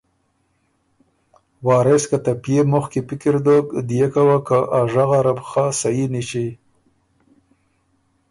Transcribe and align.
وارث 1.65 2.03
که 2.09 2.17
ته 2.25 2.31
پئے 2.43 2.59
مُخ 2.71 2.85
کی 2.91 3.01
پِکِر 3.07 3.35
دوک 3.45 3.65
ديېکه 3.87 4.21
وه 4.27 4.39
که 4.47 4.59
ا 4.77 4.79
ژغه 4.91 5.19
ره 5.25 5.33
بو 5.37 5.43
خه 5.49 5.65
صحیح 5.81 6.07
نِݭی 6.13 6.47